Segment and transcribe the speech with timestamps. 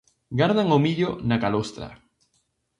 [0.39, 1.87] Gardan o millo na calustra.